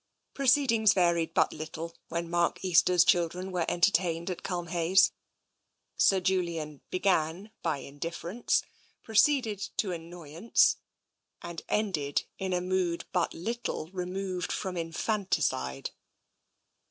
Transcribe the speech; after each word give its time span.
Proceedings 0.33 0.95
varied 0.95 1.31
but 1.35 1.53
little 1.53 1.95
when 2.07 2.27
Mark 2.27 2.65
Easter's 2.65 3.03
children 3.05 3.51
were 3.51 3.67
entertained 3.69 4.31
at 4.31 4.41
Culmhayes. 4.41 5.11
Sir 5.95 6.19
Julian 6.19 6.81
began 6.89 7.51
by 7.61 7.77
indifference, 7.77 8.63
proceeded 9.03 9.59
to 9.77 9.91
annoyance, 9.91 10.77
and 11.43 11.59
268 11.59 11.67
TENSION 11.67 11.85
ended 11.85 12.25
in 12.39 12.51
a 12.51 12.61
mood 12.67 13.05
but 13.11 13.35
little 13.35 13.91
removed 13.91 14.51
from 14.51 14.75
infanticide. 14.75 15.91